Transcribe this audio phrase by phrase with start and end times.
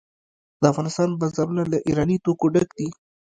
[0.61, 2.87] د افغانستان بازارونه له ایراني توکو ډک دي.